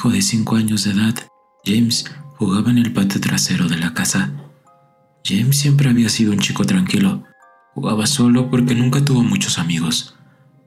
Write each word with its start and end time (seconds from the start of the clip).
hijo 0.00 0.08
de 0.08 0.22
cinco 0.22 0.56
años 0.56 0.84
de 0.84 0.92
edad, 0.92 1.14
James, 1.62 2.06
jugaba 2.38 2.70
en 2.70 2.78
el 2.78 2.90
patio 2.90 3.20
trasero 3.20 3.68
de 3.68 3.76
la 3.76 3.92
casa. 3.92 4.32
James 5.22 5.58
siempre 5.58 5.90
había 5.90 6.08
sido 6.08 6.32
un 6.32 6.38
chico 6.38 6.64
tranquilo. 6.64 7.24
Jugaba 7.74 8.06
solo 8.06 8.48
porque 8.48 8.74
nunca 8.74 9.04
tuvo 9.04 9.22
muchos 9.22 9.58
amigos, 9.58 10.16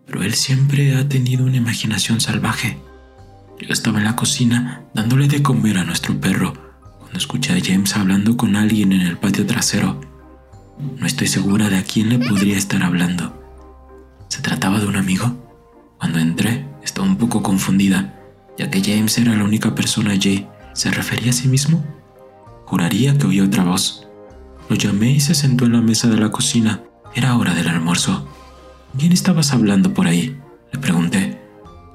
pero 0.06 0.22
él 0.22 0.36
siempre 0.36 0.96
ha 0.96 1.10
tenido 1.10 1.46
una 1.46 1.58
imaginación 1.58 2.22
salvaje. 2.22 2.78
Yo 3.60 3.74
estaba 3.74 3.98
en 3.98 4.04
la 4.04 4.16
cocina 4.16 4.84
dándole 4.94 5.28
de 5.28 5.42
comer 5.42 5.80
a 5.80 5.84
nuestro 5.84 6.22
perro 6.22 6.54
cuando 7.00 7.18
escuché 7.18 7.54
a 7.54 7.60
James 7.60 7.96
hablando 7.96 8.38
con 8.38 8.56
alguien 8.56 8.92
en 8.92 9.02
el 9.02 9.18
patio 9.18 9.48
trasero. 9.48 10.00
No 11.00 11.08
estoy 11.08 11.26
segura 11.26 11.72
de 11.72 11.78
a 11.78 11.84
quién 11.84 12.10
le 12.10 12.20
podría 12.20 12.56
estar 12.56 12.84
hablando. 12.84 13.34
¿Se 14.28 14.44
trataba 14.44 14.80
de 14.80 14.86
un 14.86 14.96
amigo? 14.96 15.96
Cuando 15.98 16.20
entré, 16.20 16.68
estaba 16.84 17.08
un 17.08 17.18
poco 17.18 17.42
confundida, 17.42 18.20
ya 18.58 18.70
que 18.70 18.82
James 18.82 19.18
era 19.18 19.36
la 19.36 19.44
única 19.44 19.76
persona 19.76 20.12
allí. 20.12 20.48
¿Se 20.74 20.92
refería 20.92 21.32
a 21.32 21.34
sí 21.34 21.48
mismo? 21.48 21.84
Juraría 22.66 23.18
que 23.18 23.28
oí 23.28 23.42
otra 23.42 23.64
voz. 23.64 24.08
Lo 24.70 24.76
llamé 24.76 25.12
y 25.12 25.20
se 25.20 25.36
sentó 25.36 25.66
en 25.66 25.74
la 25.74 25.82
mesa 25.82 26.08
de 26.08 26.18
la 26.18 26.32
cocina. 26.32 26.84
Era 27.14 27.36
hora 27.36 27.54
del 27.54 27.68
almuerzo. 27.68 28.28
¿Quién 28.98 29.12
estabas 29.12 29.54
hablando 29.54 29.94
por 29.94 30.08
ahí? 30.08 30.40
Le 30.72 30.80
pregunté. 30.80 31.40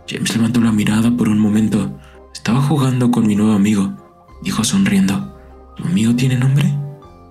James 0.09 0.35
levantó 0.37 0.61
la 0.61 0.73
mirada 0.73 1.11
por 1.11 1.29
un 1.29 1.39
momento. 1.39 1.99
Estaba 2.33 2.61
jugando 2.63 3.11
con 3.11 3.27
mi 3.27 3.35
nuevo 3.35 3.53
amigo, 3.53 3.97
dijo 4.43 4.65
sonriendo. 4.65 5.37
¿Tu 5.77 5.85
amigo 5.85 6.15
tiene 6.15 6.37
nombre? 6.37 6.73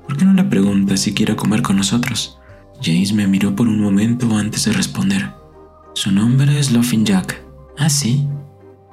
¿Por 0.07 0.17
qué 0.17 0.25
no 0.25 0.33
le 0.33 0.43
preguntas 0.43 1.01
si 1.01 1.13
quiere 1.13 1.35
comer 1.35 1.61
con 1.61 1.77
nosotros? 1.77 2.39
James 2.81 3.13
me 3.13 3.27
miró 3.27 3.55
por 3.55 3.67
un 3.67 3.81
momento 3.81 4.35
antes 4.35 4.65
de 4.65 4.73
responder. 4.73 5.33
Su 5.93 6.11
nombre 6.11 6.59
es 6.59 6.71
Laughing 6.71 7.05
Jack. 7.05 7.43
Ah, 7.77 7.89
sí. 7.89 8.27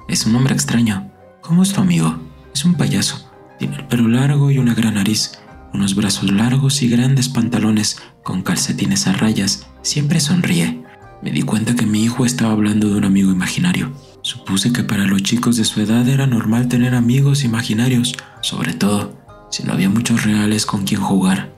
Es 0.07 0.25
un 0.27 0.33
nombre 0.33 0.53
extraño. 0.53 1.11
¿Cómo 1.41 1.63
es 1.63 1.73
tu 1.73 1.81
amigo? 1.81 2.15
Es 2.53 2.63
un 2.63 2.75
payaso. 2.75 3.27
Tiene 3.57 3.77
el 3.77 3.87
pelo 3.87 4.07
largo 4.07 4.51
y 4.51 4.59
una 4.59 4.75
gran 4.75 4.95
nariz, 4.95 5.31
unos 5.73 5.95
brazos 5.95 6.31
largos 6.31 6.83
y 6.83 6.89
grandes 6.89 7.27
pantalones 7.27 7.97
con 8.23 8.43
calcetines 8.43 9.07
a 9.07 9.13
rayas. 9.13 9.65
Siempre 9.81 10.19
sonríe. 10.19 10.83
Me 11.23 11.31
di 11.31 11.41
cuenta 11.41 11.73
que 11.73 11.87
mi 11.87 12.03
hijo 12.03 12.23
estaba 12.23 12.51
hablando 12.51 12.87
de 12.87 12.97
un 12.97 13.05
amigo 13.05 13.31
imaginario. 13.31 13.91
Supuse 14.21 14.71
que 14.71 14.83
para 14.83 15.05
los 15.05 15.23
chicos 15.23 15.57
de 15.57 15.65
su 15.65 15.81
edad 15.81 16.07
era 16.07 16.27
normal 16.27 16.67
tener 16.67 16.93
amigos 16.93 17.43
imaginarios, 17.43 18.15
sobre 18.41 18.73
todo 18.73 19.17
si 19.49 19.63
no 19.63 19.73
había 19.73 19.89
muchos 19.89 20.23
reales 20.23 20.67
con 20.67 20.83
quien 20.83 21.01
jugar. 21.01 21.51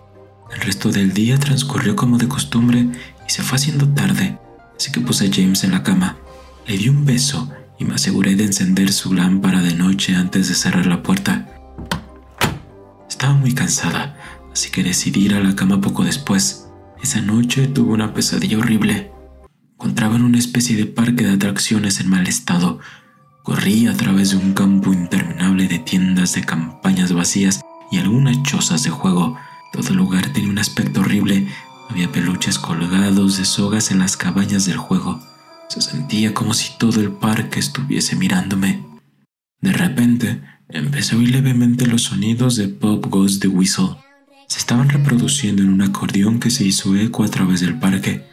El 0.55 0.61
resto 0.61 0.89
del 0.89 1.13
día 1.13 1.37
transcurrió 1.37 1.97
como 1.97 2.17
de 2.17 2.29
costumbre 2.29 2.87
y 3.27 3.29
se 3.29 3.43
fue 3.43 3.57
haciendo 3.57 3.89
tarde, 3.89 4.39
así 4.77 4.91
que 4.91 5.01
puse 5.01 5.27
a 5.27 5.31
James 5.33 5.65
en 5.65 5.71
la 5.71 5.83
cama. 5.83 6.17
Le 6.65 6.77
di 6.77 6.87
un 6.87 7.05
beso 7.05 7.51
y 7.79 7.85
me 7.85 7.95
aseguré 7.95 8.35
de 8.35 8.45
encender 8.45 8.91
su 8.91 9.13
lámpara 9.13 9.61
de 9.61 9.73
noche 9.73 10.15
antes 10.15 10.49
de 10.49 10.55
cerrar 10.55 10.85
la 10.85 11.03
puerta. 11.03 11.47
Estaba 13.07 13.33
muy 13.33 13.53
cansada, 13.53 14.17
así 14.51 14.69
que 14.69 14.83
decidí 14.83 15.25
ir 15.25 15.35
a 15.35 15.39
la 15.39 15.55
cama 15.55 15.81
poco 15.81 16.03
después. 16.03 16.67
Esa 17.01 17.21
noche 17.21 17.67
tuve 17.67 17.93
una 17.93 18.13
pesadilla 18.13 18.57
horrible. 18.57 19.11
Encontraba 19.73 20.15
en 20.15 20.23
una 20.23 20.39
especie 20.39 20.75
de 20.75 20.85
parque 20.85 21.23
de 21.23 21.33
atracciones 21.33 21.99
en 21.99 22.09
mal 22.09 22.27
estado. 22.27 22.79
Corrí 23.43 23.87
a 23.87 23.93
través 23.93 24.31
de 24.31 24.37
un 24.37 24.53
campo 24.53 24.91
interminable 24.91 25.67
de 25.67 25.79
tiendas 25.79 26.33
de 26.33 26.43
campañas 26.43 27.13
vacías 27.13 27.61
y 27.91 27.99
algunas 27.99 28.41
chozas 28.43 28.83
de 28.83 28.89
juego. 28.89 29.37
Todo 29.71 29.89
el 29.89 29.95
lugar 29.95 30.33
tenía 30.33 30.49
un 30.49 30.59
aspecto 30.59 31.01
horrible. 31.01 31.47
Había 31.89 32.11
peluches 32.11 32.59
colgados 32.59 33.37
de 33.37 33.45
sogas 33.45 33.91
en 33.91 33.99
las 33.99 34.17
cabañas 34.17 34.65
del 34.65 34.77
juego. 34.77 35.21
Se 35.67 35.81
sentía 35.81 36.33
como 36.33 36.53
si 36.53 36.77
todo 36.77 37.01
el 37.01 37.11
parque 37.11 37.59
estuviese 37.59 38.15
mirándome. 38.15 38.85
De 39.59 39.73
repente, 39.73 40.41
empecé 40.69 41.15
a 41.15 41.17
oír 41.17 41.31
levemente 41.31 41.85
los 41.85 42.03
sonidos 42.03 42.55
de 42.55 42.69
Pop 42.69 43.05
Goes 43.07 43.39
the 43.39 43.49
Whistle. 43.49 43.97
Se 44.47 44.59
estaban 44.59 44.87
reproduciendo 44.87 45.61
en 45.61 45.69
un 45.69 45.81
acordeón 45.81 46.39
que 46.39 46.51
se 46.51 46.63
hizo 46.63 46.95
eco 46.95 47.23
a 47.23 47.27
través 47.27 47.59
del 47.59 47.77
parque. 47.79 48.23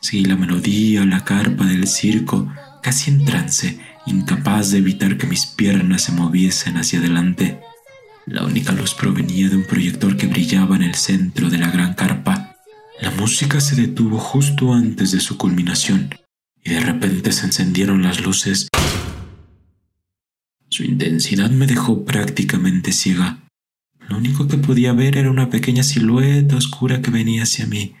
Seguí 0.00 0.24
la 0.24 0.34
melodía, 0.34 1.04
la 1.04 1.24
carpa 1.24 1.64
del 1.64 1.86
circo, 1.86 2.52
casi 2.82 3.12
en 3.12 3.24
trance, 3.24 3.78
incapaz 4.06 4.72
de 4.72 4.78
evitar 4.78 5.16
que 5.16 5.28
mis 5.28 5.46
piernas 5.46 6.02
se 6.02 6.12
moviesen 6.12 6.78
hacia 6.78 6.98
adelante. 6.98 7.60
La 8.26 8.44
única 8.44 8.72
luz 8.72 8.94
provenía 8.94 9.48
de 9.48 9.56
un 9.56 9.64
proyector 9.64 10.16
que 10.16 10.26
brillaba 10.26 10.74
en 10.74 10.82
el 10.82 10.96
centro 10.96 11.48
de 11.48 11.58
la 11.58 11.70
gran 11.70 11.94
carpa. 11.94 12.56
La 13.00 13.12
música 13.12 13.60
se 13.60 13.76
detuvo 13.76 14.18
justo 14.18 14.74
antes 14.74 15.12
de 15.12 15.20
su 15.20 15.36
culminación 15.36 16.10
y 16.64 16.70
de 16.70 16.80
repente 16.80 17.32
se 17.32 17.46
encendieron 17.46 18.02
las 18.02 18.20
luces. 18.20 18.68
Su 20.68 20.84
intensidad 20.84 21.50
me 21.50 21.66
dejó 21.66 22.04
prácticamente 22.04 22.92
ciega. 22.92 23.40
Lo 24.08 24.16
único 24.16 24.46
que 24.46 24.58
podía 24.58 24.92
ver 24.92 25.16
era 25.16 25.30
una 25.30 25.50
pequeña 25.50 25.82
silueta 25.82 26.56
oscura 26.56 27.02
que 27.02 27.10
venía 27.10 27.42
hacia 27.42 27.66
mí. 27.66 27.94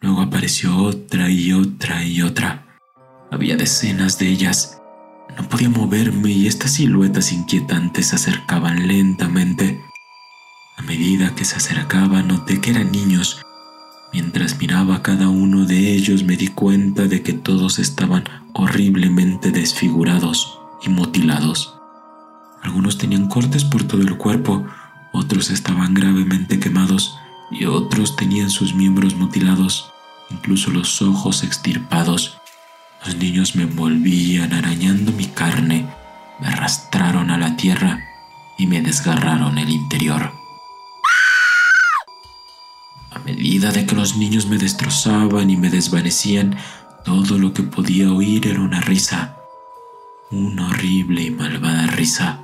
Luego 0.00 0.20
apareció 0.20 0.76
otra 0.76 1.28
y 1.30 1.52
otra 1.52 2.04
y 2.04 2.22
otra. 2.22 2.78
Había 3.30 3.56
decenas 3.56 4.18
de 4.18 4.28
ellas. 4.28 4.80
No 5.36 5.48
podía 5.48 5.68
moverme 5.68 6.30
y 6.30 6.46
estas 6.46 6.74
siluetas 6.74 7.32
inquietantes 7.32 8.08
se 8.08 8.16
acercaban 8.16 8.86
lentamente. 8.86 9.80
A 10.76 10.82
medida 10.82 11.34
que 11.34 11.44
se 11.44 11.56
acercaban 11.56 12.28
noté 12.28 12.60
que 12.60 12.70
eran 12.70 12.92
niños. 12.92 13.42
Mientras 14.12 14.58
miraba 14.58 15.02
cada 15.02 15.28
uno 15.28 15.66
de 15.66 15.92
ellos 15.94 16.24
me 16.24 16.36
di 16.36 16.48
cuenta 16.48 17.06
de 17.06 17.22
que 17.22 17.34
todos 17.34 17.78
estaban 17.78 18.24
horriblemente 18.54 19.50
desfigurados 19.50 20.58
y 20.82 20.88
mutilados. 20.88 21.74
Algunos 22.62 22.98
tenían 22.98 23.28
cortes 23.28 23.64
por 23.64 23.84
todo 23.84 24.00
el 24.00 24.16
cuerpo, 24.16 24.64
otros 25.12 25.50
estaban 25.50 25.94
gravemente 25.94 26.58
quemados 26.58 27.18
y 27.50 27.66
otros 27.66 28.16
tenían 28.16 28.50
sus 28.50 28.74
miembros 28.74 29.14
mutilados, 29.14 29.90
incluso 30.30 30.70
los 30.70 31.02
ojos 31.02 31.44
extirpados. 31.44 32.38
Los 33.04 33.16
niños 33.16 33.56
me 33.56 33.64
envolvían 33.64 34.52
arañando 34.52 35.12
mi 35.12 35.26
carne, 35.26 35.86
me 36.40 36.48
arrastraron 36.48 37.30
a 37.30 37.38
la 37.38 37.56
tierra 37.56 38.00
y 38.56 38.66
me 38.66 38.80
desgarraron 38.80 39.58
el 39.58 39.68
interior. 39.70 40.37
De 43.56 43.86
que 43.86 43.94
los 43.94 44.16
niños 44.16 44.46
me 44.46 44.58
destrozaban 44.58 45.48
y 45.48 45.56
me 45.56 45.70
desvanecían, 45.70 46.56
todo 47.04 47.38
lo 47.38 47.54
que 47.54 47.62
podía 47.62 48.12
oír 48.12 48.46
era 48.46 48.60
una 48.60 48.80
risa, 48.82 49.36
una 50.30 50.68
horrible 50.68 51.22
y 51.22 51.30
malvada 51.30 51.86
risa. 51.88 52.40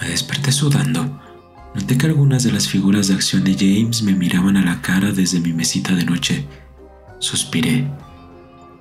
Me 0.00 0.08
desperté 0.08 0.52
sudando. 0.52 1.20
Noté 1.74 1.98
que 1.98 2.06
algunas 2.06 2.44
de 2.44 2.52
las 2.52 2.68
figuras 2.68 3.08
de 3.08 3.14
acción 3.14 3.42
de 3.44 3.54
James 3.54 4.02
me 4.02 4.14
miraban 4.14 4.56
a 4.56 4.64
la 4.64 4.80
cara 4.80 5.10
desde 5.10 5.40
mi 5.40 5.52
mesita 5.52 5.92
de 5.92 6.04
noche. 6.04 6.46
Suspiré. 7.18 7.90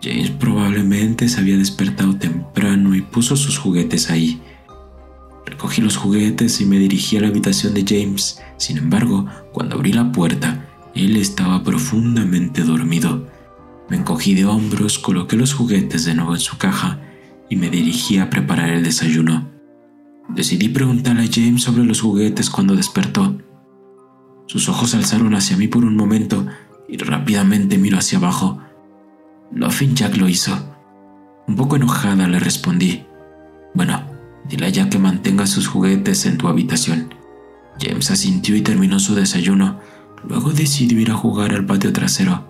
James 0.01 0.29
probablemente 0.29 1.27
se 1.27 1.39
había 1.39 1.57
despertado 1.57 2.15
temprano 2.17 2.95
y 2.95 3.01
puso 3.01 3.35
sus 3.35 3.57
juguetes 3.57 4.09
ahí. 4.09 4.41
Recogí 5.45 5.81
los 5.81 5.97
juguetes 5.97 6.61
y 6.61 6.65
me 6.65 6.77
dirigí 6.79 7.17
a 7.17 7.21
la 7.21 7.27
habitación 7.27 7.73
de 7.73 7.85
James. 7.87 8.41
Sin 8.57 8.77
embargo, 8.77 9.25
cuando 9.51 9.75
abrí 9.75 9.93
la 9.93 10.11
puerta, 10.11 10.67
él 10.95 11.17
estaba 11.17 11.63
profundamente 11.63 12.63
dormido. 12.63 13.27
Me 13.89 13.97
encogí 13.97 14.33
de 14.33 14.45
hombros, 14.45 14.99
coloqué 14.99 15.35
los 15.35 15.53
juguetes 15.53 16.05
de 16.05 16.15
nuevo 16.15 16.33
en 16.33 16.39
su 16.39 16.57
caja 16.57 16.99
y 17.49 17.55
me 17.55 17.69
dirigí 17.69 18.17
a 18.17 18.29
preparar 18.29 18.69
el 18.69 18.83
desayuno. 18.83 19.49
Decidí 20.29 20.69
preguntarle 20.69 21.23
a 21.23 21.29
James 21.31 21.63
sobre 21.63 21.83
los 21.83 22.01
juguetes 22.01 22.49
cuando 22.49 22.75
despertó. 22.75 23.37
Sus 24.47 24.69
ojos 24.69 24.95
alzaron 24.95 25.35
hacia 25.35 25.57
mí 25.57 25.67
por 25.67 25.83
un 25.83 25.95
momento 25.95 26.45
y 26.87 26.97
rápidamente 26.97 27.77
miró 27.77 27.97
hacia 27.97 28.17
abajo. 28.17 28.59
Luffin 29.53 29.95
Jack 29.95 30.15
lo 30.17 30.29
hizo. 30.29 30.75
Un 31.47 31.55
poco 31.55 31.75
enojada 31.75 32.27
le 32.27 32.39
respondí. 32.39 33.03
Bueno, 33.73 34.10
dile 34.47 34.67
a 34.67 34.69
Jack 34.69 34.89
que 34.89 34.99
mantenga 34.99 35.47
sus 35.47 35.67
juguetes 35.67 36.25
en 36.25 36.37
tu 36.37 36.47
habitación. 36.47 37.13
James 37.79 38.11
asintió 38.11 38.55
y 38.55 38.61
terminó 38.61 38.99
su 38.99 39.15
desayuno. 39.15 39.79
Luego 40.27 40.51
decidió 40.51 40.99
ir 40.99 41.11
a 41.11 41.15
jugar 41.15 41.53
al 41.53 41.65
patio 41.65 41.91
trasero. 41.93 42.47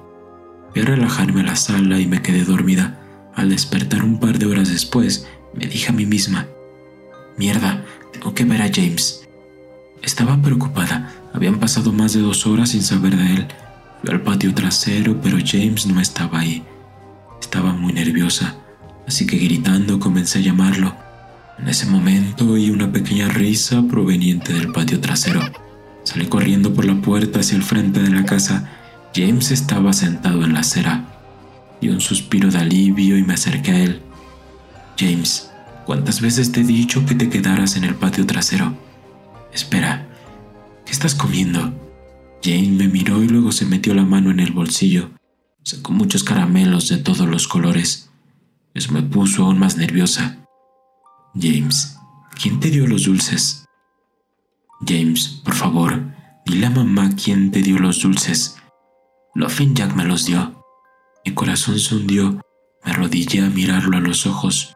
Fui 0.71 0.81
a 0.81 0.85
relajarme 0.85 1.41
a 1.41 1.45
la 1.45 1.55
sala 1.55 1.99
y 1.99 2.07
me 2.07 2.21
quedé 2.21 2.43
dormida. 2.43 2.99
Al 3.35 3.49
despertar 3.49 4.03
un 4.03 4.19
par 4.19 4.39
de 4.39 4.45
horas 4.45 4.69
después, 4.69 5.27
me 5.53 5.67
dije 5.67 5.89
a 5.89 5.93
mí 5.93 6.05
misma, 6.05 6.47
Mierda, 7.37 7.85
tengo 8.11 8.33
que 8.33 8.43
ver 8.43 8.61
a 8.61 8.71
James. 8.73 9.27
Estaba 10.01 10.41
preocupada. 10.41 11.13
Habían 11.33 11.59
pasado 11.59 11.93
más 11.93 12.13
de 12.13 12.19
dos 12.19 12.45
horas 12.45 12.69
sin 12.69 12.83
saber 12.83 13.15
de 13.15 13.35
él. 13.35 13.47
Fui 14.01 14.11
al 14.11 14.21
patio 14.21 14.53
trasero, 14.53 15.19
pero 15.21 15.37
James 15.43 15.87
no 15.87 16.01
estaba 16.01 16.39
ahí. 16.39 16.63
Estaba 17.39 17.73
muy 17.73 17.93
nerviosa, 17.93 18.55
así 19.07 19.25
que 19.25 19.37
gritando 19.37 19.99
comencé 19.99 20.39
a 20.39 20.41
llamarlo. 20.41 20.95
En 21.61 21.69
ese 21.69 21.85
momento 21.85 22.49
oí 22.49 22.71
una 22.71 22.91
pequeña 22.91 23.29
risa 23.29 23.83
proveniente 23.83 24.51
del 24.51 24.71
patio 24.71 24.99
trasero. 24.99 25.41
Salí 26.03 26.25
corriendo 26.25 26.73
por 26.73 26.85
la 26.85 26.95
puerta 26.95 27.39
hacia 27.39 27.55
el 27.55 27.61
frente 27.61 28.01
de 28.01 28.09
la 28.09 28.25
casa. 28.25 28.71
James 29.15 29.51
estaba 29.51 29.93
sentado 29.93 30.43
en 30.43 30.53
la 30.53 30.61
acera. 30.61 31.05
Di 31.79 31.89
un 31.89 32.01
suspiro 32.01 32.49
de 32.49 32.57
alivio 32.57 33.15
y 33.15 33.23
me 33.23 33.35
acerqué 33.35 33.71
a 33.71 33.83
él. 33.83 34.01
James, 34.97 35.51
¿cuántas 35.85 36.19
veces 36.19 36.51
te 36.51 36.61
he 36.61 36.63
dicho 36.63 37.05
que 37.05 37.13
te 37.13 37.29
quedaras 37.29 37.75
en 37.75 37.83
el 37.83 37.93
patio 37.93 38.25
trasero? 38.25 38.75
Espera, 39.53 40.07
¿qué 40.83 40.91
estás 40.91 41.13
comiendo? 41.13 41.73
Jane 42.43 42.69
me 42.69 42.87
miró 42.87 43.23
y 43.23 43.27
luego 43.27 43.51
se 43.51 43.67
metió 43.67 43.93
la 43.93 44.03
mano 44.03 44.31
en 44.31 44.39
el 44.39 44.51
bolsillo. 44.51 45.11
Sacó 45.61 45.93
muchos 45.93 46.23
caramelos 46.23 46.89
de 46.89 46.97
todos 46.97 47.27
los 47.27 47.47
colores. 47.47 48.09
Eso 48.73 48.91
me 48.93 49.03
puso 49.03 49.45
aún 49.45 49.59
más 49.59 49.77
nerviosa. 49.77 50.39
James, 51.33 51.97
¿quién 52.41 52.59
te 52.59 52.69
dio 52.69 52.85
los 52.87 53.05
dulces? 53.05 53.65
James, 54.85 55.41
por 55.45 55.53
favor, 55.53 56.03
dile 56.45 56.65
a 56.65 56.69
mamá 56.69 57.11
quién 57.15 57.51
te 57.51 57.61
dio 57.61 57.79
los 57.79 58.01
dulces. 58.01 58.57
Loffin 59.33 59.73
Jack 59.73 59.95
me 59.95 60.03
los 60.03 60.25
dio. 60.25 60.61
Mi 61.25 61.33
corazón 61.33 61.79
se 61.79 61.95
hundió. 61.95 62.41
Me 62.83 62.91
arrodillé 62.91 63.45
a 63.45 63.49
mirarlo 63.49 63.95
a 63.95 64.01
los 64.01 64.25
ojos. 64.25 64.73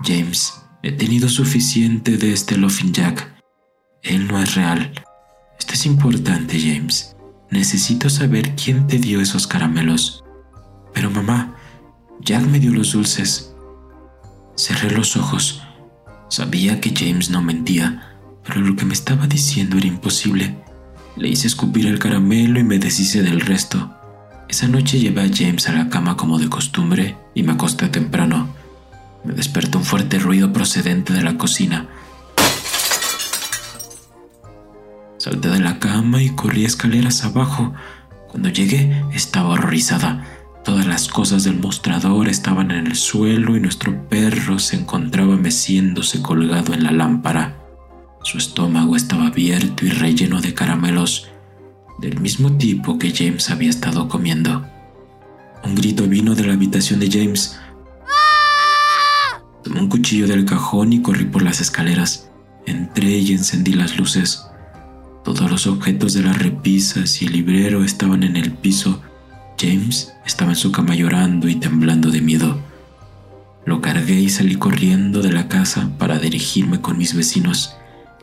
James, 0.00 0.60
he 0.82 0.90
tenido 0.90 1.28
suficiente 1.28 2.16
de 2.16 2.32
este 2.32 2.58
Laughing 2.58 2.92
Jack. 2.92 3.40
Él 4.02 4.26
no 4.26 4.42
es 4.42 4.56
real. 4.56 4.92
Esto 5.56 5.74
es 5.74 5.86
importante, 5.86 6.58
James. 6.58 7.14
Necesito 7.50 8.10
saber 8.10 8.56
quién 8.56 8.88
te 8.88 8.98
dio 8.98 9.20
esos 9.20 9.46
caramelos. 9.46 10.24
Pero 10.92 11.10
mamá, 11.10 11.56
Jack 12.20 12.42
me 12.46 12.58
dio 12.58 12.72
los 12.72 12.92
dulces. 12.92 13.54
Cerré 14.56 14.90
los 14.90 15.16
ojos. 15.16 15.61
Sabía 16.32 16.80
que 16.80 16.94
James 16.96 17.28
no 17.28 17.42
mentía, 17.42 18.16
pero 18.42 18.62
lo 18.62 18.74
que 18.74 18.86
me 18.86 18.94
estaba 18.94 19.26
diciendo 19.26 19.76
era 19.76 19.86
imposible. 19.86 20.56
Le 21.14 21.28
hice 21.28 21.46
escupir 21.46 21.86
el 21.86 21.98
caramelo 21.98 22.58
y 22.58 22.64
me 22.64 22.78
deshice 22.78 23.22
del 23.22 23.42
resto. 23.42 23.94
Esa 24.48 24.66
noche 24.66 24.98
llevé 24.98 25.24
a 25.24 25.30
James 25.30 25.68
a 25.68 25.74
la 25.74 25.90
cama 25.90 26.16
como 26.16 26.38
de 26.38 26.48
costumbre 26.48 27.18
y 27.34 27.42
me 27.42 27.52
acosté 27.52 27.90
temprano. 27.90 28.48
Me 29.24 29.34
despertó 29.34 29.76
un 29.76 29.84
fuerte 29.84 30.18
ruido 30.18 30.54
procedente 30.54 31.12
de 31.12 31.20
la 31.20 31.36
cocina. 31.36 31.86
Salté 35.18 35.50
de 35.50 35.60
la 35.60 35.78
cama 35.80 36.22
y 36.22 36.30
corrí 36.30 36.64
escaleras 36.64 37.24
abajo. 37.24 37.74
Cuando 38.30 38.48
llegué 38.48 39.04
estaba 39.12 39.50
horrorizada. 39.50 40.24
Todas 40.64 40.86
las 40.86 41.08
cosas 41.08 41.42
del 41.42 41.58
mostrador 41.58 42.28
estaban 42.28 42.70
en 42.70 42.86
el 42.86 42.94
suelo 42.94 43.56
y 43.56 43.60
nuestro 43.60 44.08
perro 44.08 44.58
se 44.60 44.76
encontraba 44.76 45.36
meciéndose 45.36 46.22
colgado 46.22 46.72
en 46.72 46.84
la 46.84 46.92
lámpara. 46.92 47.58
Su 48.22 48.38
estómago 48.38 48.94
estaba 48.94 49.26
abierto 49.26 49.84
y 49.84 49.90
relleno 49.90 50.40
de 50.40 50.54
caramelos 50.54 51.28
del 51.98 52.20
mismo 52.20 52.56
tipo 52.56 52.98
que 52.98 53.12
James 53.12 53.50
había 53.50 53.70
estado 53.70 54.08
comiendo. 54.08 54.64
Un 55.64 55.74
grito 55.74 56.04
vino 56.06 56.34
de 56.34 56.44
la 56.44 56.54
habitación 56.54 57.00
de 57.00 57.10
James. 57.10 57.58
Tomé 59.64 59.80
un 59.80 59.88
cuchillo 59.88 60.28
del 60.28 60.44
cajón 60.44 60.92
y 60.92 61.02
corrí 61.02 61.24
por 61.24 61.42
las 61.42 61.60
escaleras. 61.60 62.30
Entré 62.66 63.18
y 63.18 63.32
encendí 63.32 63.72
las 63.72 63.96
luces. 63.96 64.46
Todos 65.24 65.50
los 65.50 65.66
objetos 65.66 66.14
de 66.14 66.22
las 66.22 66.38
repisas 66.38 67.20
y 67.22 67.26
el 67.26 67.32
librero 67.32 67.84
estaban 67.84 68.22
en 68.22 68.36
el 68.36 68.52
piso. 68.52 69.02
James 69.62 70.12
estaba 70.26 70.50
en 70.50 70.56
su 70.56 70.72
cama 70.72 70.96
llorando 70.96 71.48
y 71.48 71.54
temblando 71.54 72.10
de 72.10 72.20
miedo. 72.20 72.58
Lo 73.64 73.80
cargué 73.80 74.18
y 74.18 74.28
salí 74.28 74.56
corriendo 74.56 75.22
de 75.22 75.30
la 75.30 75.46
casa 75.46 75.88
para 75.98 76.18
dirigirme 76.18 76.80
con 76.80 76.98
mis 76.98 77.14
vecinos, 77.14 77.76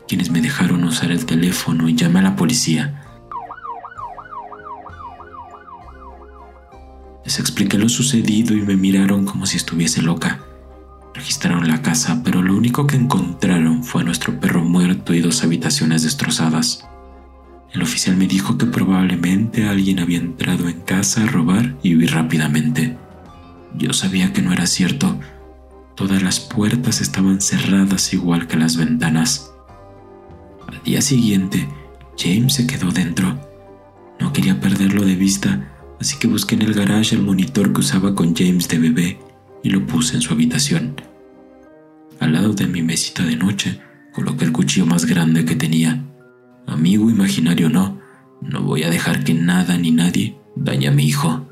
quienes 0.06 0.30
me 0.30 0.42
dejaron 0.42 0.84
usar 0.84 1.10
el 1.10 1.24
teléfono 1.24 1.88
y 1.88 1.94
llamé 1.94 2.18
a 2.18 2.24
la 2.24 2.36
policía. 2.36 3.06
Les 7.24 7.38
expliqué 7.38 7.78
lo 7.78 7.88
sucedido 7.88 8.54
y 8.54 8.60
me 8.60 8.76
miraron 8.76 9.24
como 9.24 9.46
si 9.46 9.56
estuviese 9.56 10.02
loca. 10.02 10.40
Registraron 11.14 11.68
la 11.68 11.80
casa, 11.80 12.20
pero 12.22 12.42
lo 12.42 12.54
único 12.54 12.86
que 12.86 12.96
encontraron 12.96 13.82
fue 13.82 14.02
a 14.02 14.04
nuestro 14.04 14.38
perro 14.38 14.62
muerto 14.62 15.14
y 15.14 15.20
dos 15.20 15.42
habitaciones 15.42 16.02
destrozadas. 16.02 16.89
El 17.72 17.82
oficial 17.82 18.16
me 18.16 18.26
dijo 18.26 18.58
que 18.58 18.66
probablemente 18.66 19.68
alguien 19.68 20.00
había 20.00 20.18
entrado 20.18 20.68
en 20.68 20.80
casa 20.80 21.22
a 21.22 21.26
robar 21.26 21.76
y 21.82 21.94
huir 21.94 22.12
rápidamente. 22.12 22.96
Yo 23.76 23.92
sabía 23.92 24.32
que 24.32 24.42
no 24.42 24.52
era 24.52 24.66
cierto. 24.66 25.18
Todas 25.94 26.22
las 26.22 26.40
puertas 26.40 27.00
estaban 27.00 27.40
cerradas 27.40 28.12
igual 28.12 28.48
que 28.48 28.56
las 28.56 28.76
ventanas. 28.76 29.52
Al 30.66 30.82
día 30.82 31.00
siguiente, 31.00 31.68
James 32.18 32.54
se 32.54 32.66
quedó 32.66 32.90
dentro. 32.90 33.38
No 34.18 34.32
quería 34.32 34.60
perderlo 34.60 35.04
de 35.04 35.14
vista 35.14 35.70
así 36.00 36.18
que 36.18 36.26
busqué 36.26 36.54
en 36.54 36.62
el 36.62 36.74
garage 36.74 37.14
el 37.14 37.22
monitor 37.22 37.72
que 37.72 37.80
usaba 37.80 38.14
con 38.14 38.34
James 38.34 38.66
de 38.68 38.78
bebé 38.78 39.18
y 39.62 39.68
lo 39.68 39.86
puse 39.86 40.16
en 40.16 40.22
su 40.22 40.32
habitación. 40.32 40.96
Al 42.18 42.32
lado 42.32 42.54
de 42.54 42.66
mi 42.66 42.82
mesita 42.82 43.22
de 43.22 43.36
noche 43.36 43.80
coloqué 44.12 44.46
el 44.46 44.52
cuchillo 44.52 44.86
más 44.86 45.04
grande 45.04 45.44
que 45.44 45.54
tenía. 45.54 46.02
Amigo 46.66 47.10
imaginario 47.10 47.68
no, 47.68 48.00
no 48.40 48.62
voy 48.62 48.82
a 48.84 48.90
dejar 48.90 49.24
que 49.24 49.34
nada 49.34 49.76
ni 49.76 49.90
nadie 49.90 50.38
dañe 50.56 50.88
a 50.88 50.92
mi 50.92 51.04
hijo. 51.04 51.46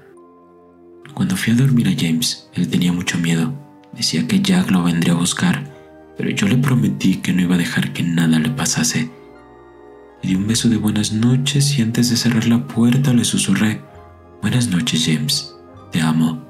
Cuando 1.14 1.36
fui 1.36 1.52
a 1.52 1.56
dormir 1.56 1.88
a 1.88 1.94
James, 1.96 2.48
él 2.54 2.68
tenía 2.68 2.92
mucho 2.92 3.18
miedo. 3.18 3.52
Decía 3.92 4.26
que 4.26 4.40
Jack 4.40 4.70
lo 4.70 4.82
vendría 4.84 5.14
a 5.14 5.18
buscar, 5.18 5.74
pero 6.16 6.30
yo 6.30 6.46
le 6.46 6.56
prometí 6.56 7.16
que 7.16 7.32
no 7.32 7.42
iba 7.42 7.54
a 7.56 7.58
dejar 7.58 7.92
que 7.92 8.02
nada 8.02 8.38
le 8.38 8.50
pasase. 8.50 9.10
Le 10.22 10.30
di 10.30 10.34
un 10.34 10.46
beso 10.46 10.68
de 10.68 10.76
buenas 10.76 11.12
noches 11.12 11.78
y 11.78 11.82
antes 11.82 12.10
de 12.10 12.16
cerrar 12.16 12.46
la 12.46 12.66
puerta 12.66 13.12
le 13.12 13.24
susurré, 13.24 13.80
Buenas 14.40 14.68
noches, 14.68 15.04
James. 15.04 15.52
Te 15.90 16.00
amo. 16.00 16.40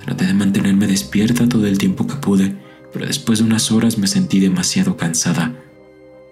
Traté 0.00 0.24
de 0.24 0.32
mantenerme 0.32 0.86
despierta 0.86 1.46
todo 1.46 1.66
el 1.66 1.76
tiempo 1.76 2.06
que 2.06 2.14
pude, 2.14 2.56
pero 2.94 3.06
después 3.06 3.40
de 3.40 3.44
unas 3.44 3.70
horas 3.70 3.98
me 3.98 4.06
sentí 4.06 4.40
demasiado 4.40 4.96
cansada. 4.96 5.52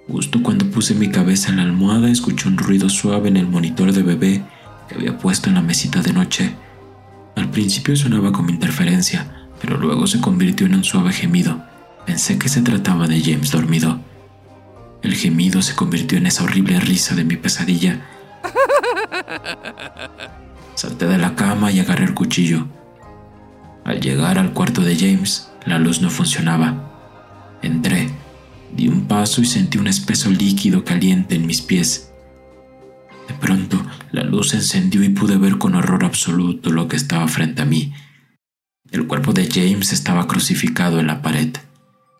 Justo 0.08 0.42
cuando 0.42 0.70
puse 0.70 0.94
mi 0.94 1.10
cabeza 1.10 1.50
en 1.50 1.56
la 1.56 1.62
almohada 1.62 2.10
escuché 2.10 2.48
un 2.48 2.58
ruido 2.58 2.88
suave 2.88 3.28
en 3.28 3.36
el 3.36 3.46
monitor 3.46 3.92
de 3.92 4.02
bebé 4.02 4.44
que 4.88 4.96
había 4.96 5.18
puesto 5.18 5.48
en 5.48 5.54
la 5.54 5.62
mesita 5.62 6.02
de 6.02 6.12
noche. 6.12 6.54
Al 7.36 7.50
principio 7.50 7.96
sonaba 7.96 8.32
como 8.32 8.50
interferencia, 8.50 9.48
pero 9.60 9.78
luego 9.78 10.06
se 10.06 10.20
convirtió 10.20 10.66
en 10.66 10.74
un 10.74 10.84
suave 10.84 11.12
gemido. 11.12 11.62
Pensé 12.06 12.38
que 12.38 12.48
se 12.48 12.60
trataba 12.60 13.06
de 13.06 13.20
James 13.20 13.50
dormido. 13.50 14.00
El 15.02 15.14
gemido 15.14 15.62
se 15.62 15.74
convirtió 15.74 16.18
en 16.18 16.26
esa 16.26 16.44
horrible 16.44 16.80
risa 16.80 17.14
de 17.14 17.24
mi 17.24 17.36
pesadilla 17.36 18.04
Salté 20.74 21.06
de 21.06 21.18
la 21.18 21.34
cama 21.34 21.72
y 21.72 21.80
agarré 21.80 22.04
el 22.04 22.14
cuchillo. 22.14 22.66
Al 23.84 24.00
llegar 24.00 24.38
al 24.38 24.52
cuarto 24.52 24.82
de 24.82 24.96
James, 24.96 25.50
la 25.66 25.78
luz 25.78 26.00
no 26.00 26.10
funcionaba. 26.10 26.90
Entré, 27.62 28.10
di 28.76 28.88
un 28.88 29.06
paso 29.06 29.40
y 29.40 29.46
sentí 29.46 29.78
un 29.78 29.86
espeso 29.86 30.30
líquido 30.30 30.84
caliente 30.84 31.34
en 31.34 31.46
mis 31.46 31.62
pies. 31.62 32.12
De 33.28 33.34
pronto, 33.34 33.84
la 34.12 34.22
luz 34.22 34.50
se 34.50 34.56
encendió 34.56 35.02
y 35.02 35.08
pude 35.08 35.38
ver 35.38 35.58
con 35.58 35.74
horror 35.74 36.04
absoluto 36.04 36.70
lo 36.70 36.88
que 36.88 36.96
estaba 36.96 37.26
frente 37.28 37.62
a 37.62 37.64
mí. 37.64 37.92
El 38.90 39.06
cuerpo 39.06 39.32
de 39.32 39.48
James 39.50 39.92
estaba 39.92 40.26
crucificado 40.26 41.00
en 41.00 41.06
la 41.06 41.22
pared, 41.22 41.56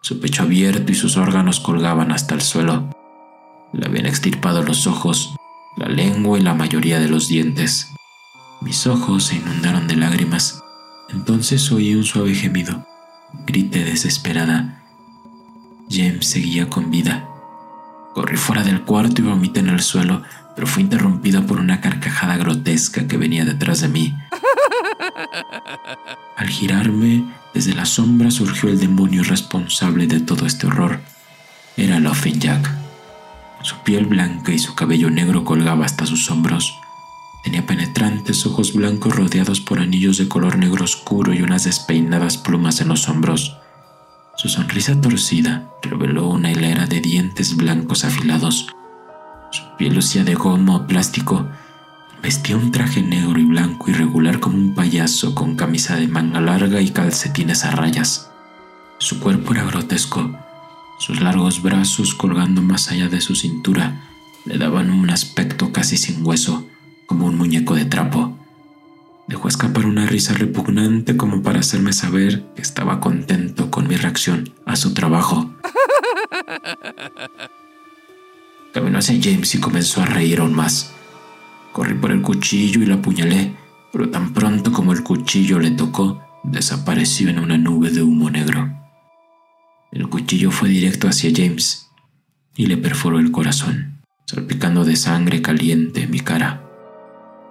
su 0.03 0.21
pecho 0.21 0.43
abierto 0.43 0.93
y 0.93 0.95
sus 0.95 1.17
órganos 1.17 1.61
colgaban 1.61 2.13
hasta 2.13 2.35
el 2.35 2.43
suelo. 2.43 2.91
Le 3.73 3.87
habían 3.87 4.07
extirpado 4.07 4.63
los 4.63 4.87
ojos 4.87 5.35
la 5.77 5.89
lengua 5.89 6.39
y 6.39 6.43
la 6.43 6.55
mayoría 6.55 7.01
de 7.01 7.09
los 7.09 7.29
dientes. 7.29 7.89
Mis 8.61 8.87
ojos 8.87 9.25
se 9.25 9.37
inundaron 9.37 9.89
de 9.89 9.97
lágrimas. 9.97 10.63
Entonces 11.09 11.71
oí 11.73 11.95
un 11.95 12.05
suave 12.05 12.35
gemido. 12.35 12.87
Grité 13.47 13.85
desesperada. 13.85 14.84
James 15.91 16.27
seguía 16.27 16.69
con 16.69 16.91
vida. 16.91 17.29
Corrí 18.15 18.37
fuera 18.37 18.63
del 18.63 18.83
cuarto 18.83 19.23
y 19.23 19.25
vomité 19.25 19.61
en 19.61 19.69
el 19.69 19.81
suelo, 19.81 20.23
pero 20.55 20.67
fue 20.67 20.83
interrumpida 20.83 21.43
por 21.43 21.59
una 21.59 21.81
carcajada 21.81 22.37
grotesca 22.37 23.07
que 23.07 23.17
venía 23.17 23.45
detrás 23.45 23.81
de 23.81 23.89
mí. 23.89 24.15
Al 26.37 26.49
girarme, 26.49 27.25
desde 27.53 27.75
la 27.75 27.87
sombra 27.87 28.31
surgió 28.31 28.69
el 28.69 28.79
demonio 28.79 29.23
responsable 29.25 30.07
de 30.07 30.21
todo 30.21 30.47
este 30.47 30.67
horror. 30.67 31.01
Era 31.77 32.01
Laughing 32.01 32.39
Jack. 32.39 32.71
Su 33.63 33.77
piel 33.79 34.07
blanca 34.07 34.53
y 34.53 34.59
su 34.59 34.75
cabello 34.75 35.11
negro 35.11 35.45
colgaba 35.45 35.87
hasta 35.87 36.07
sus 36.07 36.31
hombros. 36.31 36.79
Tenía 37.43 37.67
penetrantes 37.67 38.47
ojos 38.47 38.73
blancos 38.73 39.17
rodeados 39.17 39.61
por 39.61 39.81
anillos 39.81 40.19
de 40.19 40.29
color 40.29 40.57
negro 40.57 40.85
oscuro 40.85 41.35
y 41.35 41.43
unas 41.43 41.65
despeinadas 41.65 42.39
plumas 42.39 42.81
en 42.81 42.89
los 42.89 43.09
hombros. 43.09 43.57
Su 44.37 44.49
sonrisa 44.49 45.01
torcida 45.01 45.71
reveló 45.83 46.29
una 46.29 46.51
hilera 46.51 46.87
de 46.87 47.01
dientes 47.01 47.57
blancos 47.57 48.05
afilados. 48.05 48.67
Su 49.51 49.63
piel 49.77 49.95
lucía 49.95 50.25
de 50.25 50.35
goma 50.35 50.77
o 50.77 50.87
plástico. 50.87 51.47
Vestía 52.23 52.57
un 52.57 52.73
traje 52.73 53.03
negro 53.03 53.39
y 53.39 53.45
blanco 53.45 53.91
irregular 53.91 54.41
como 54.41 54.57
un 54.57 54.75
payaso 54.75 55.35
con 55.35 55.57
camisa 55.57 55.97
de 55.97 56.09
manga 56.09 56.41
larga 56.41 56.81
y 56.81 56.91
calcetines 56.91 57.65
a 57.65 57.71
rayas. 57.71 58.31
Su 58.99 59.21
cuerpo 59.21 59.53
era 59.53 59.65
grotesco, 59.65 60.37
sus 60.99 61.21
largos 61.21 61.63
brazos 61.63 62.15
colgando 62.15 62.63
más 62.63 62.91
allá 62.91 63.09
de 63.09 63.21
su 63.21 63.35
cintura 63.35 64.01
le 64.45 64.59
daban 64.59 64.91
un 64.91 65.11
aspecto 65.11 65.73
casi 65.73 65.97
sin 65.97 66.25
hueso, 66.25 66.67
como 67.07 67.27
un 67.27 67.37
muñeco 67.37 67.75
de 67.75 67.87
trapo. 67.87 68.39
Dejó 69.27 69.49
escapar 69.49 69.87
una 69.87 70.07
risa 70.07 70.35
repugnante 70.35 71.17
como 71.17 71.43
para 71.43 71.61
hacerme 71.61 71.93
saber 71.93 72.45
que 72.55 72.63
estaba 72.63 73.01
contento 73.01 73.71
con 73.71 73.89
mi 73.89 73.97
reacción 73.97 74.53
a 74.67 74.77
su 74.77 74.93
trabajo. 74.93 75.51
Caminó 78.75 78.99
hacia 78.99 79.19
James 79.23 79.55
y 79.55 79.61
comenzó 79.61 80.03
a 80.03 80.07
reír 80.07 80.41
aún 80.41 80.55
más. 80.55 80.93
Corrí 81.73 81.95
por 81.95 82.11
el 82.11 82.23
cuchillo 82.23 82.83
y 82.83 82.87
lo 82.87 82.97
apuñalé, 82.97 83.57
pero 83.93 84.11
tan 84.11 84.35
pronto 84.35 84.73
como 84.73 84.93
el 84.93 85.03
cuchillo 85.03 85.59
le 85.59 85.71
tocó, 85.71 86.21
desapareció 86.43 87.31
en 87.31 87.39
una 87.39 87.57
nube 87.57 87.91
de 87.91 88.03
humo 88.03 88.31
negro. 88.31 88.69
El 89.91 90.09
cuchillo 90.09 90.51
fue 90.51 90.69
directo 90.69 91.09
hacia 91.09 91.31
James 91.35 91.89
y 92.57 92.67
le 92.67 92.77
perforó 92.77 93.21
el 93.21 93.31
corazón, 93.31 94.03
salpicando 94.27 94.85
de 94.85 94.97
sangre 94.97 95.41
caliente 95.41 96.09
mi 96.09 96.21
cara. 96.21 96.64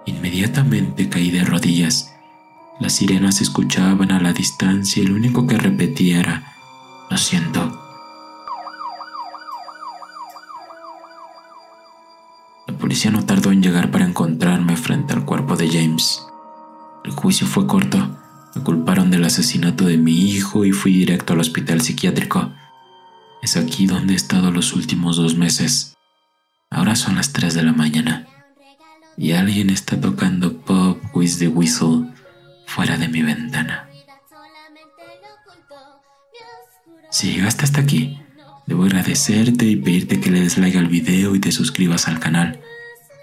Inmediatamente 0.06 1.08
caí 1.08 1.30
de 1.30 1.44
rodillas. 1.44 2.14
Las 2.78 2.94
sirenas 2.94 3.40
escuchaban 3.40 4.10
a 4.10 4.20
la 4.20 4.32
distancia 4.32 5.02
y 5.02 5.06
lo 5.06 5.14
único 5.14 5.46
que 5.46 5.56
repetía 5.56 6.20
era, 6.20 6.54
lo 7.10 7.16
siento. 7.16 7.80
La 12.66 12.76
policía 12.76 13.10
no 13.10 13.24
tardó 13.24 13.50
en 13.50 13.62
llegar 13.62 13.90
para 13.90 14.04
encontrarme 14.04 14.76
frente 14.76 15.14
al 15.14 15.24
cuerpo 15.24 15.56
de 15.56 15.68
James. 15.68 16.26
El 17.04 17.12
juicio 17.12 17.46
fue 17.46 17.66
corto. 17.66 18.18
Me 18.54 18.62
culparon 18.62 19.10
del 19.10 19.24
asesinato 19.24 19.86
de 19.86 19.96
mi 19.96 20.30
hijo 20.30 20.64
y 20.64 20.72
fui 20.72 20.92
directo 20.92 21.32
al 21.32 21.40
hospital 21.40 21.80
psiquiátrico. 21.80 22.52
Es 23.42 23.56
aquí 23.56 23.86
donde 23.86 24.12
he 24.12 24.16
estado 24.16 24.50
los 24.50 24.74
últimos 24.74 25.16
dos 25.16 25.36
meses. 25.36 25.96
Ahora 26.70 26.94
son 26.96 27.16
las 27.16 27.32
3 27.32 27.54
de 27.54 27.62
la 27.62 27.72
mañana 27.72 28.26
y 29.16 29.32
alguien 29.32 29.70
está 29.70 30.00
tocando 30.00 30.58
Pop 30.60 30.98
with 31.14 31.38
the 31.38 31.48
Whistle 31.48 32.12
fuera 32.66 32.96
de 32.96 33.08
mi 33.08 33.22
ventana. 33.22 33.88
Si 37.10 37.32
llegaste 37.32 37.64
hasta 37.64 37.80
aquí, 37.80 38.18
debo 38.66 38.84
agradecerte 38.84 39.66
y 39.66 39.76
pedirte 39.76 40.20
que 40.20 40.30
le 40.30 40.40
des 40.40 40.58
like 40.58 40.76
al 40.76 40.88
video 40.88 41.34
y 41.36 41.40
te 41.40 41.52
suscribas 41.52 42.08
al 42.08 42.18
canal. 42.18 42.60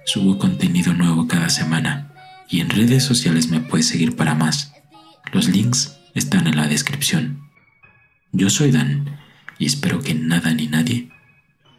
Subo 0.05 0.37
contenido 0.37 0.93
nuevo 0.93 1.27
cada 1.27 1.49
semana 1.49 2.13
y 2.47 2.61
en 2.61 2.69
redes 2.69 3.03
sociales 3.03 3.49
me 3.49 3.59
puedes 3.59 3.87
seguir 3.87 4.15
para 4.15 4.35
más. 4.35 4.73
Los 5.33 5.49
links 5.49 5.97
están 6.15 6.47
en 6.47 6.55
la 6.55 6.67
descripción. 6.67 7.49
Yo 8.31 8.49
soy 8.49 8.71
Dan 8.71 9.19
y 9.59 9.65
espero 9.65 10.01
que 10.01 10.13
nada 10.13 10.53
ni 10.53 10.67
nadie 10.67 11.09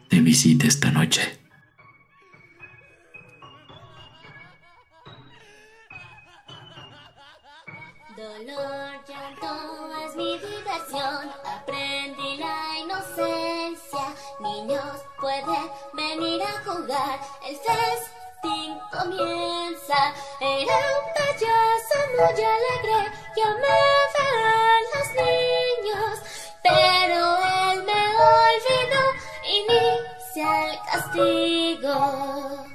te 0.09 0.21
visite 0.21 0.67
esta 0.67 0.91
noche. 0.91 1.42
Dolor, 8.45 8.99
llanto 9.07 9.89
es 10.05 10.15
mi 10.17 10.37
diversión. 10.37 11.31
Aprendí 11.45 12.37
la 12.37 12.77
inocencia. 12.77 14.15
Niños, 14.41 15.01
pueden 15.17 15.71
venir 15.93 16.41
a 16.43 16.61
jugar. 16.65 17.19
El 17.47 17.55
festín 17.55 18.79
comienza. 18.91 20.13
Era 20.41 20.75
un 20.75 21.05
payaso 21.15 21.97
muy 22.17 22.43
alegre. 22.43 23.11
Ya 23.37 23.47
me 23.47 23.77
verán 24.13 24.83
los 24.93 25.09
niños. 25.23 26.19
Pero 26.63 27.19
él 27.71 27.83
me 27.83 28.01
olvidó. 28.33 29.03
Inicia 29.45 30.49
el 30.65 30.79
castigo. 30.91 32.72